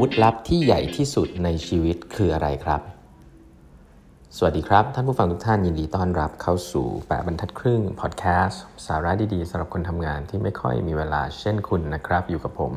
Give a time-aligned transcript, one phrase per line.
[0.00, 2.80] วุธลับที่ใหญ่ที่สุดในชีวิตคืออะไรครับ
[4.36, 12.72] สวัสดีครับ ท่านผู้ฟังทุกท่านยินดีต้อนรับเข้าสู่แปะบรรทัดครึ่งพอดแคสต์สาระดีๆสำหรับคนทำงานที่ไม่ค่อยมีเวลาเช่นคุณนะครับ อยู่กับผม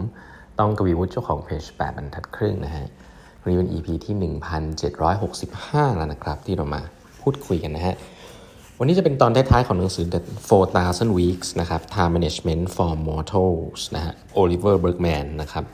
[0.60, 2.86] ต้องกวีวุฒิเจ้าของเพจแปะบรรทัดครึ่งนะฮะ
[3.42, 6.82] วันนี้เป็น EP ที่ 1765 แล้วนะครับ ที่เรามา
[7.22, 7.96] พูดคุยกันนะฮะ
[8.80, 10.20] วันนี้จะเป็นตอนท้ายๆของหนังสือ The
[10.70, 15.66] 4,000 Weeks นะครับ Time Management for Mortals นะฮะ Oliver Bergman นะครับ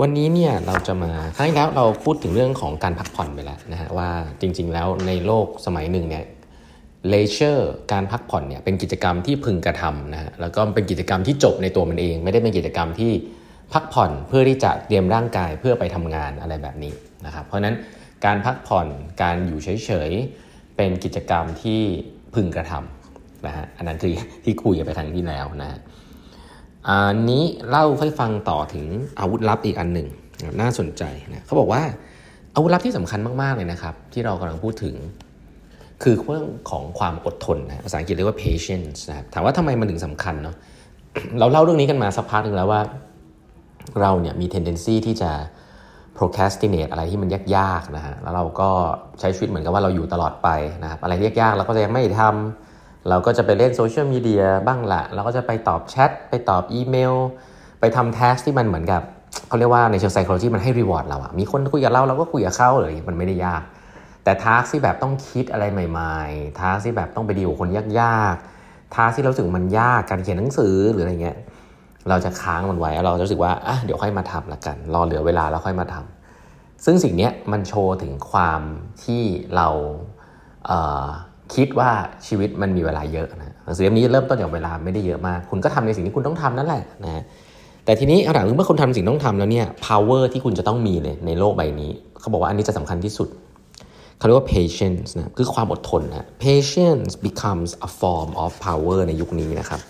[0.00, 6.24] วันนี้เนี่ยเราจะมาครั้งที่แล้วเราพูดถึงเรื่องของการพักผ่อนไปแล้วนะฮะว่าจริง ๆ แล้วในโลกสมัยหนึ่งเนี่ย
[7.10, 13.12] เลเชอร์การพักผ่อนเนี่ยเป็นกิจกรรมที่พึงกระทำนะฮะแล้วก็เป็นกิจกรรมที่จบในตัวมันเอง ไม่ได้เป็นกิจกรรมที่
[13.72, 16.92] พักผ่อนเพื่อที่จะเตรียมร่างกายเพื่อไปทำงานอะไรแบบนี้
[17.26, 17.76] นะครับเพราะฉะนั้น
[18.24, 18.86] การพักผ่อน
[19.22, 21.80] การอยู่เฉยๆเป็นกิจกรรมที่
[22.34, 24.12] พึงกระทำนะฮะอันนั้นคือ
[24.44, 25.78] ที่คุยไปครั้งที่แล้วนะฮะ
[26.88, 28.86] อันนี้เล่าให้ฟังต่อถึง
[29.20, 30.08] อาวุธลับอีกอันหนึ่ง
[30.60, 31.82] น่าสนใจนะเขาบอกว่า
[32.54, 34.94] อาวุธลับที่สำคัญมากๆเลยนะครับ ที่เรากำลังพูดถึง
[36.02, 40.56] คือเรื่องของความอดทนนะภาษาอังกฤษเรียกว่า patience นะครับถามว่าทำไมมันถึงสำคัญเนาะ
[41.38, 42.80] เราเล่าเรื่องนี้กันมาสักพักหนึ่งแล้วว่า
[44.00, 45.30] เราเนี่ยมี tendency ที่จะ
[46.16, 48.70] procrastinate อะไรที่มันยากๆนะฮะแล้วเราก็
[49.20, 50.48] ใช้ชีวิตเหมือนกับว่าเราอยู่ตลอดไป
[50.82, 52.73] นะครับอะไรยากๆเราก็จะยังไม่ทำ
[53.08, 57.14] เราก็จะไปเล่นโซเชียลมีเดียบ้างละเราก็จะไปตอบแชทไปตอบอีเมล
[57.80, 59.02] ไปทำ task ที่มันเหมือนกับ
[59.48, 63.62] เขาเรียกว่าในเชิง psychology มันให้ reward เราอะมีคนคุยกับเราเราก็คุยกับเขาเลยมันไม่ได้ยาก
[64.24, 71.36] แต่ task ที่แบบต้องคิดอะไรใหม่ๆ task ที่แบบต้องไปดีลกับคนยากๆ task ที่เราสึกมันยากการเขียนหนังสือหรืออะไรเงี้ย
[72.08, 78.60] เราจะค้างมันไว้เราจะรู้สึกว่าอะเดี๋ยวค่อยมาทำละกัน รอเหลือเวลาแล้วค่อยมาทำซึ่งสิ่งนี้มันโชว์ถึงความ
[79.04, 79.22] ที่
[79.56, 79.68] เรา
[80.66, 81.90] เคิดว่า
[82.26, 87.22] ชีวิตมันมีเวลาเยอะนะหนังสือเล่มนี้เริ่มต้นจากเวลาไม่ได้เยอะมาก คุณก็ทำในสิ่งที่คุณต้องทำนั่นแหละนะ
[87.84, 93.28] แต่ทีนี้เอาลังเมื่อคุณทำสิ่งต้องทำแล้วเนี่ย power ที่คุณจะต้องมีเลยในโลกใบนี้ เขาบอกว่าอันนี้จะสำคัญที่สุด
[94.18, 99.80] เขาเรียกว่า patience นะคือความอดทนนะ patience becomes a form of power ในยุคนี้นะครับ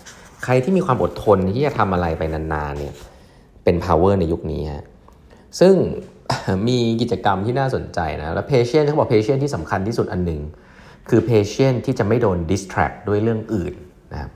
[0.43, 2.93] ใครที่มีความอดทนที่จะทำอะไรไปนานๆเนี่ย
[3.63, 4.85] เป็น power ในยุคนี้ฮะ
[5.59, 5.75] ซึ่ง
[6.67, 10.41] มีกิจกรรมที่น่าสนใจนะ แล้ว patient เขาบอก patient ที่สำคัญที่สุดอันหนึ่ง
[11.09, 13.73] คือ patient ที่จะไม่โดน distract ด้วยเรื่องอื่น
[14.13, 14.31] นะครับ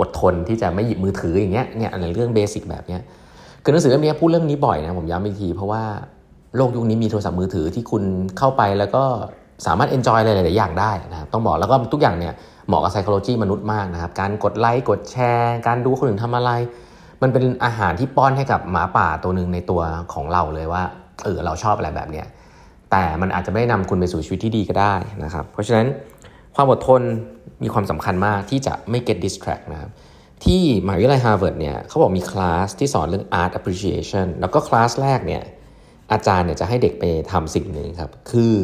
[0.00, 3.00] อดทนที่จะไม่หยิบมือถืออย่างเงี้ยเนี่ยอันนี้เรื่องเบสิกแบบเนี้ย
[3.62, 5.82] คือหนังสือเล่มนี้พูดเรื่องนี้บ่อยนะผมย้ำอีกที เพราะว่า
[6.56, 8.02] โลกยุคนี้มีโทรศัพท์มือถือที่คุณ
[8.38, 9.04] เข้าไปแล้วก็
[9.66, 12.34] สามารถ enjoy อะไรหลาย ๆ อย่างได้นะครับต้องบอกแล้วก็ทุกอย่างเนี่ย
[12.66, 16.50] เหมาะกับ psychology มนุษย์มากนะครับ การกดไลค์กดแชร์ การดูคนอื่นทำอะไร
[17.22, 19.80] มันเป็นอาหารที่ป้อนให้กับหมาป่าตัวหนึ่งในตัว
[20.12, 20.82] ของเราเลยว่า
[21.24, 22.26] เออเราชอบอะไรแบบเนี้ย
[22.96, 24.94] แต่มันอาจจะไม่ได้นำคุณไปสู่ชีวิตที่ดีก็ได้
[25.24, 25.86] นะครับ เพราะฉะนั้น
[26.54, 27.02] ความอดทน
[27.62, 29.90] มีความสำคัญมากที่จะไม่ get distract นะครับ
[30.44, 35.42] ที่มหาวิทยาลัยฮาร์วาร์ดเนี่ยเขาบอกมีคลาสที่สอนเรื่อง art appreciation แล้วก็คลาสแรกเนี่ย
[36.12, 38.54] อาจารย์เนี่ยจะให้เด็กไปทำสิ่งหนึ่งครับ คือ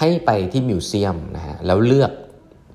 [0.00, 2.12] ให้ไปที่ museum นะฮะแล้วเลือก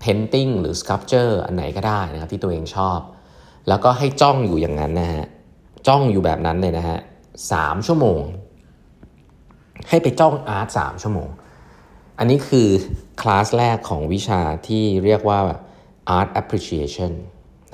[0.03, 2.99] painting หรือ sculpture อันไหนก็ได้นะครับที่ตัวเองชอบ
[3.67, 5.25] แล้วก็ให้จ้องอยู่อย่างนั้นนะฮะ
[5.87, 6.99] จ้องอยู่แบบนั้นเลยนะฮะ
[7.51, 8.19] สามชั่วโมง
[9.89, 11.29] ให้ไปจ้องอาร์ตสามชั่วโมง
[12.19, 12.67] อันนี้คือ
[13.21, 15.39] คลาสแรกของวิชาที่เรียกว่า
[16.17, 17.11] art appreciation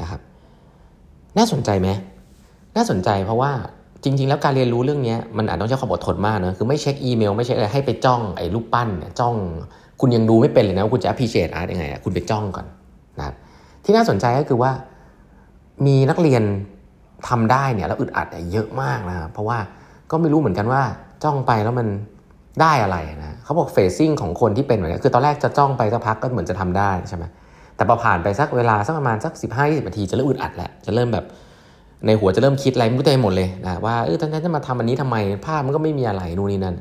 [0.02, 0.22] นะครับ
[1.38, 1.90] น่าสนใจไหม
[2.76, 3.52] น่าสนใจเพราะว่า
[4.04, 9.36] จริง ๆ แล้วการเรียนรู้เรื่องนี้มันอาจต้องใช้ความอดทนมากนะคือไม่เช็คอีเมล ไม่เช็คอะไรให้ไปจ้องไอ้รูปปั้นเนี่ยจ้อง
[10.00, 12.66] คุณยังดูไม่เป็นเลยนะคุณจะ appreciate art ยังไงคุณไปจ้องก่อน
[13.18, 13.36] นะครับ
[13.84, 14.72] ที่น่าสนใจก็คือว่า
[15.86, 16.44] มีนักเรียน
[17.28, 19.58] ทำได้เนี่ยแล้วอึดอัดเยอะมากนะครับเพราะว่า
[20.12, 20.84] ก็ไม่รู้เหมือนกันว่า
[21.26, 21.88] จ้องไปแล้วมัน
[22.62, 27.24] ได้อะไรนะเขาบอกเฟซซิ่งของคนที่เป็นแบบนี้คือตอนแรกจะจ้องไปสักพักก็เหมือนจะทำได้ใช่ไหม
[27.76, 31.26] แต่พอผ่านไปสักเวลาสักประมาณสักสิบห้าสิบนาทีจะเริ่มอึดอัดแหละจะเริ่มแบบ
[32.06, 35.16] ในหัวจะเริ่มคิดอะไรไม่รู้เต็มหมดเลยนะว่าเออท่านจะมาทำอันนี้ทำไม
[35.46, 36.76] ภาพมันก็ไม่มีอะไรนู่นนี่นั่น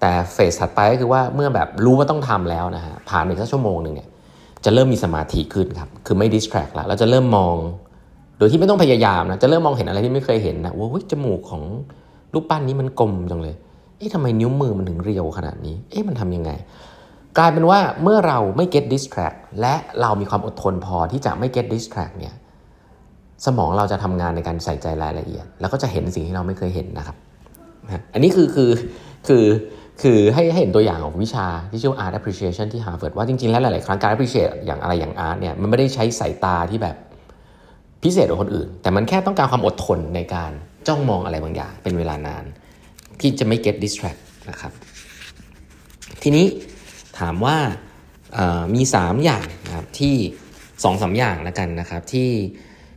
[0.00, 4.08] แต่เฟสถัดไปก็คือว่าเมื่อแบบรู้ว่าต้องทำแล้วนะฮะผ่านไปสักชั่วโมงหนึ่งเนี่ย
[4.64, 7.56] จะเริ่มมีสมาธิขึ้นครับคือไม่ดิสแทรกแล้วเราจะเริ่มมอง
[8.38, 11.62] โดยที่ไม่ต้องพยายามนะจะเริ่มมองเห็นอะไรที่ไม่เคยเห็นนะว่าจมูกของ
[12.34, 13.54] รูปปั้นนี้มันกลมจังเลย
[14.02, 16.50] เอ๊ะทำไมนิ้วมือมันถึงเรียวขนาดนี้ เอ๊ะมันทำยังไง
[17.38, 22.34] กลายเป็นว่าเมื่อเราไม่ get distract และเรามีความอดทนพอที่จะไม่ get distract เนี่ย
[23.46, 27.16] สมองเราจะทำงานในการใส่ใจรายละเอียด แล้วก็จะเห็นสิ่งที่เราไม่เคยเห็นนะครับ
[28.12, 28.70] อันนี้คือคือ
[29.28, 29.44] คือ
[30.02, 36.96] คือให้ให้เห็นตัวอย่างของวิชาที่ชื่อ art appreciation ที่ Harvard ว่าจริงๆ แล้วหลายๆ ครั้งการ appreciate อย่างอะไรอย่าง art เนี่ยมันไม่ได้ใช้สายตาที่แบบ
[38.02, 40.52] พิเศษกว่าคนอื่น แต่มันแค่ต้องการความอดทนในการ
[40.86, 42.44] จ้องมองอะไรบางอย่างเป็นเวลานาน
[43.20, 44.20] ที่จะไม่ get distract
[44.50, 44.72] นะครับ
[46.22, 46.46] ทีนี้
[47.18, 47.56] ถามว่า
[48.74, 50.14] มี 3 อย่างนะครับที่
[50.54, 52.28] 2อสอย่างแล้วกันนะครับ ที่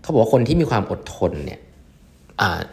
[0.01, 1.59] เขาบอกว่าคนที่มีความอดทนเนี่ย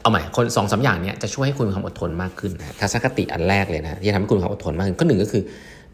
[0.01, 5.43] เอาใหม่คนสองสาอย่างเนี้จะช่วยให้คุณมีความอดทนมากขึ้นนะทัศนคติอันแรกเลยนะที่จะทำให้คุณมีความอดทนมากขึ้นก็หนึ่งก็คือ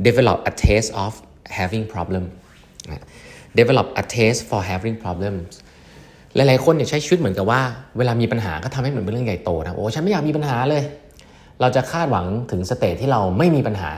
[0.06, 1.12] develop a taste of
[1.58, 2.24] having problem
[3.58, 5.52] develop a taste for having problems
[6.36, 7.60] หลายๆคนเนี่ยใช้ชีวิตเหมือนกับว่า
[7.98, 10.82] เวลามีปัญหาก็ทำให้เหมือนเป็นเรื่องใหญ่โตนะโอ้ฉันไม่อยากมีปัญหาเลย
[11.60, 13.90] เราจะคาดหวังถึงสเตจที่เราไม่มีปัญหา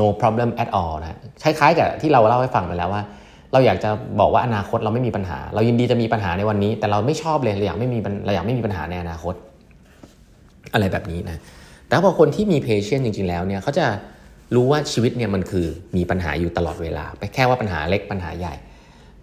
[0.00, 3.02] no problem at all นะคล้ายๆกับที่เราเล่าให้ฟังไปแล้วว่า
[3.52, 3.90] เราอยากจะ
[4.20, 9.34] บอกว่าอนาคตเราไม่มีปัญหา เรายินดีจะมีปัญหาในวันนี้ แต่เราไม่ชอบเลยเราอยากไม่มีเราอยากไม่มีปัญหาในอนาคต
[10.72, 11.38] อะไรแบบนี้นะ
[11.86, 13.86] แต่พอคนที่มี patient จริง ๆ แล้วเนี่ยเขาจะ
[14.54, 15.66] รู้ว่าชีวิตเนี่ยมันคือ
[15.96, 18.54] มีปัญหาอยู่ตลอดเวลาไปแค่ว่าปัญหาเล็กปัญหาใหญ่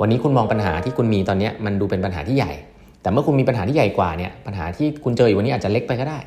[0.02, 2.54] วันนี้คุณมองปัญหาที่คุณมีตอนนี้มันดูเป็นปัญหาที่ใหญ่
[3.02, 6.20] แต่เมื่อคุณมีปัญหาที่ใหญ่กว่าเนี่ยปัญหาที่คุณเจออยู่วันนี้อาจจะเล็กไปก็ได้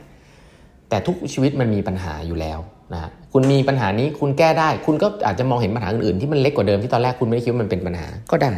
[0.88, 2.58] แต่ทุกชีวิตมันมีปัญหาอยู่แล้ว
[2.92, 8.54] นะคุณมีปัญหานี้คุณแก้ได้ คุณก็อาจจะมองเห็นปัญหาอื่นๆที่มันเล็กกว่าเดิมที่ตอนแรกคุณไม่ได้คิดว่ามันเป็นปัญหาก็ได้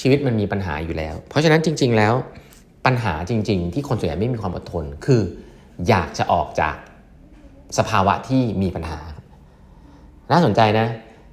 [0.00, 2.14] ชีวิตมันมีปัญหาอยู่แล้ว เพราะฉะนั้นจริง ๆ แล้ว
[2.86, 5.22] ปัญหาจริง ๆ ที่คนส่วนใหญ่ไม่มีความอดทน คือ
[5.88, 6.76] อยากจะออกจาก
[7.78, 8.98] สภาวะที่มีปัญหา
[10.32, 10.86] น่าสนใจนะ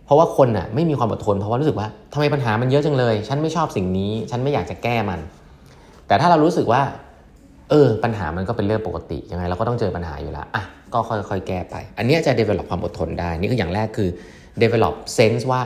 [0.06, 5.20] เพราะว่าคนน่ะไม่มีความอดทน เพราะว่ารู้สึกว่าทำไมปัญหามันเยอะจังเลย ฉันไม่ชอบสิ่งนี้ ฉันไม่อยากจะแก้มัน
[6.08, 6.82] แต่ถ้าเรารู้สึกว่า
[7.70, 14.10] เออปัญหามันก็เป็นเรื่องปกติยังไงเราก็ต้องเจอปัญหาอยู่แล้วอะก็ค่อยๆ แก้ไป อันนี้จะ develop ความอดทนได้ นี่คืออย่างแรกคือ
[14.62, 15.62] develop sense ว่า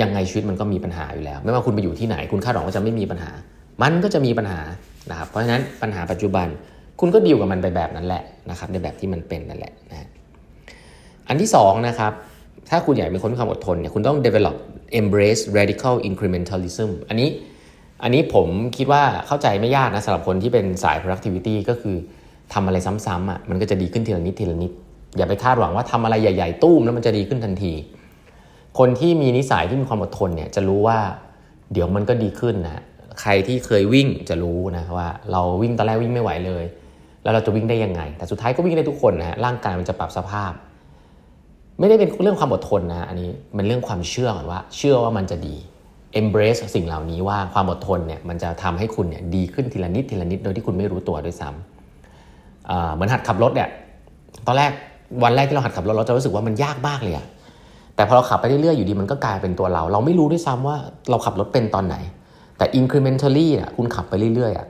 [0.00, 3.30] ยังไงชีวิตมันก็มีปัญหาอยู่แล้ว ไม่ว่าคุณไปอยู่ที่ไหน คุณคาดหวังว่าจะไม่มีปัญหา
[3.82, 4.60] มันก็จะมีปัญหา
[5.10, 6.46] นะครับเพราะฉะนั้นปัญหาปัจจุบัน
[7.00, 10.08] คุณก็ดีลกับมันไปแบบนั้นแหละนะครับในแบบที่มันเป็นนั่นแหละนะ
[11.28, 12.12] อันที่2นะครับ
[12.68, 14.56] ถ้าคุณอยากเป็นคนมีความอดทนเนี่ยคุณต้อง develop
[15.00, 17.28] embrace radical incrementalism อันนี้
[18.02, 21.96] อันนี้ผมคิดว่าเข้าใจไม่ยากนะสำหรับคนที่เป็นสาย productivity ก็คือ
[22.52, 22.76] ทำอะไร
[23.06, 24.72] ซ้ำๆอะมันก็จะดีขึ้นทีละนิดทีละนิด
[25.16, 27.72] อย่าไปคาดหวังว่าทำอะไรใหญ่ ๆ ตู้มแล้วมันจะดีขึ้นทันที
[28.78, 30.98] คนที่มีนิสัยที่มีความอดทนเนี่ยจะรู้ว่า
[31.72, 32.82] เดี๋ยวมันก็ดีขึ้นนะ
[33.20, 36.64] ใครที่เคยวิ่งจะรู้นะว่า เราวิ่งตอนแรกวิ่งไม่ไหวเลย
[37.22, 40.52] แล้วเราจะวิ่งได้ยังไง แต่สุดท้ายก็วิ่งได้ทุกคนนะฮะร่างกายมันจะปรับสภาพ
[41.78, 45.56] ไม่ได้เป็นเรื่องความอดทนนะอันนี้มันเรื่องความเชื่อก่อนว่า เชื่อว่ามันจะดี
[46.20, 53.68] embrace สิ่งเหล่านี้ว่าความอดทนเนี่ยมันจะทำให้คุณเนี่ยดีขึ้นทีละนิดทีละนิดโดยที่คุณไม่รู้ตัวด้วยซ้ำเหมือนหัดขับรถเนี่ย
[54.46, 54.70] ตอนแรก
[55.24, 57.26] วันแรกที่เราหัดขับรถเราจะรู้สึกว่ามันยากมากเลยอะ
[57.96, 60.76] แต่พอเราขับไปเรื่อยๆอยู่ดีมันก็กลายเป็นตัวเรา เราไม่รู้ด้วยซ้ำว่า
[61.10, 61.96] เราขับรถเป็นตอนไหน
[62.58, 64.66] แต่ incrementally อะคุณขับไปเรื่อยๆอะ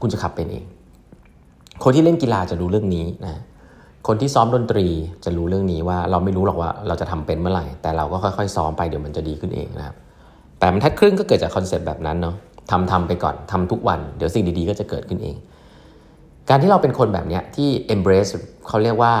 [0.00, 0.64] คุณจะขับเป็นเอง
[1.84, 3.40] คนที่เล่นกีฬาจะรู้เรื่องนี้นะ
[4.06, 4.86] คนที่ซ้อมดนตรี
[5.24, 9.96] จะรู้เรื่องนี้ว่าเราไม่รู้หรอกว่าเราจะทำเป็นเมื่อไหร่ แต่เราก็ค่อยๆ ซ้อมไปเดี๋ยวมันจะดีขึ้นเองนะครับ
[10.62, 12.36] แต่มันทัดครึ่งก็เกิดจากคอนเซ็ปต์แบบนั้นเนาะ
[12.70, 15.36] ทำทำไปก่อนทำทุกวัน เดี๋ยวสิ่งดีๆก็จะเกิดขึ้นเอง
[16.48, 18.30] การที่เราเป็นคนแบบนี้ที่ embrace
[18.68, 19.12] เขาเรียกว่า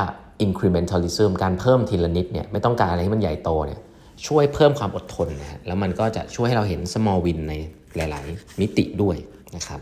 [0.46, 3.80] incrementalism การเพิ่มทีละนิดเนี่ยไม่ต้องการอะไรให้มันใหญ่โตเนี่ย
[4.26, 7.52] ช่วยเพิ่มความอดทนนะแล้วมันก็จะช่วยให้เราเห็น small win ใน
[7.96, 9.16] หลายๆ มิติด้วย
[9.56, 9.80] นะครับ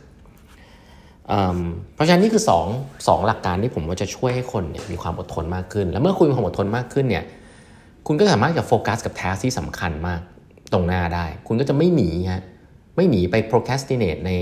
[1.95, 2.61] เพราะฉะนั้นนี่คือ2อ
[3.09, 7.25] สองหลักการที่ผมว่าจะช่วยให้คนเนี่ยมีความอดทนมากขึ้น แล้วเมื่อคุณมีความอดทนมากขึ้นเนี่ย
[8.07, 10.21] คุณก็สามารถจะโฟกัสกับ task ที่สำคัญมาก
[10.73, 12.43] ตรงหน้าได้ คุณก็จะไม่หนีฮะ
[12.97, 14.33] ไม่หนีไป procrastinate ใน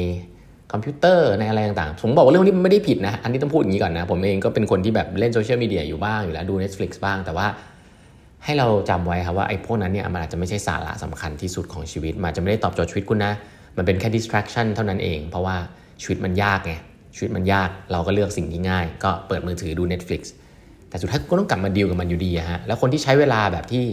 [0.73, 7.47] คอมพิวเตอร์ในอะไรต่างๆ ผมบอกว่าเรื่องนี้มันไม่ได้ผิดนะ อันนี้ต้องพูดอย่างนี้ก่อนนะ ผมเองก็เป็นคนที่แบบเล่นโซเชียลมีเดียอยู่บ้างอยู่แล้วดู Netflix บ้าง แต่ว่า
[8.45, 13.33] ให้เราจำไว้ครับว่าไอ้พวกนั้นเนี่ยมันอาจจะไม่ใช่สาระสำคัญที่สุดของชีวิต มันจะไม่ได้ตอบโจทย์ชีวิตคุณนะ
[13.77, 15.57] มันเป็นแค่ distraction เท่านั้นเอง เพราะว่า
[16.03, 16.73] ชีวิตมันยากไง
[17.15, 20.23] ชีวิตมันยาก เราก็เลือกสิ่งที่ง่าย ก็เปิดมือถือดู Netflix
[20.89, 23.85] แต่สุดท้ายก็ต้องกลับมาดีลกับมันอยู่ดีฮะ แล้วคนที่ใช้เวลาแบบที่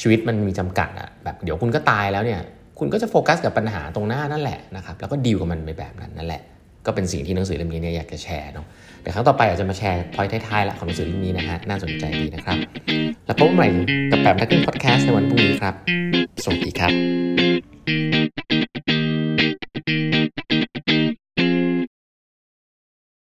[0.00, 2.40] ชีวิตมันมีจำกัดอะแบบเดี๋ยวคุณก็ตายแล้วเนี่ย
[2.78, 6.42] คุณก็จะโฟกัสกับปัญหาตรงหน้านั่นแหละนะครับแล้วก็ดีลกับมันไปแบบนั้นนั่นแหละ
[6.86, 8.66] ก็เป็นสิ่งที่หนังสือเล่มนี้เนี่ยอยากจะแชร์เนาะ
[9.00, 12.56] เดี๋ยวครั้งต่อไปอาจจะมาแชร์พอยท้ายๆละของหนังสือเล่มนี้นะฮะน่าสนใจดีนะครับ
[13.26, 13.68] แล้วพบกันใหม่
[14.10, 15.74] กับแบบนักขึ้นพอดแคสต์ในวันพรุ่งนี้ครับ
[16.44, 16.92] สวัสดีครับ